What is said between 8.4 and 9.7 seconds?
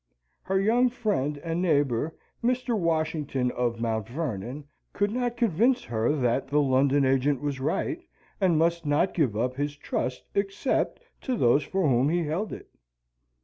and must not give up